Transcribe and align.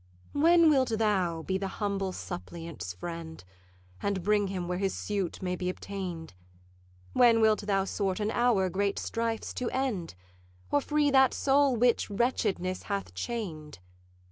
'When 0.33 0.67
wilt 0.71 0.89
thou 0.97 1.43
be 1.43 1.59
the 1.59 1.67
humble 1.77 2.11
suppliant's 2.11 2.91
friend, 2.91 3.43
And 4.01 4.23
bring 4.23 4.47
him 4.47 4.67
where 4.67 4.79
his 4.79 4.95
suit 4.95 5.43
may 5.43 5.55
be 5.55 5.69
obtain'd? 5.69 6.33
When 7.13 7.39
wilt 7.39 7.59
thou 7.67 7.85
sort 7.85 8.19
an 8.19 8.31
hour 8.31 8.67
great 8.71 8.97
strifes 8.97 9.53
to 9.53 9.69
end? 9.69 10.15
Or 10.71 10.81
free 10.81 11.11
that 11.11 11.35
soul 11.35 11.75
which 11.75 12.09
wretchedness 12.09 12.81
hath 12.89 13.13
chain'd? 13.13 13.77